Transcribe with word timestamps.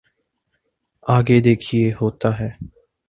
آگے 1.07 1.39
دیکھئے 1.39 1.91
ہوتا 2.01 2.29
ہے۔ 2.39 2.49